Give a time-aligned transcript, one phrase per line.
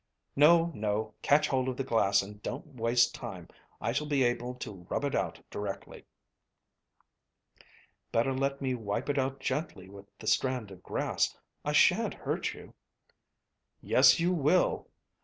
[0.35, 3.47] "No, no, catch hold of the glass and don't waste time.
[3.79, 6.05] I shall be able to rub it out directly."
[8.11, 11.37] "Better let me wipe it out gently with the strand of grass.
[11.63, 12.73] I shan't hurt you."
[13.79, 14.87] "Yes, you will.